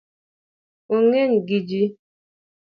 Ong’eny 0.95 1.33
gi 1.47 1.59
ji 1.67 1.81